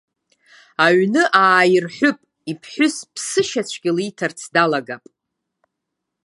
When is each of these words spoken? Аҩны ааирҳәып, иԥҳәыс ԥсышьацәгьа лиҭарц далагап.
Аҩны 0.85 1.23
ааирҳәып, 1.41 2.17
иԥҳәыс 2.51 2.95
ԥсышьацәгьа 3.13 3.91
лиҭарц 3.97 4.39
далагап. 4.53 5.03